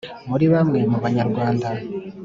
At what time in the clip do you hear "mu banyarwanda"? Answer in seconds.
0.91-1.69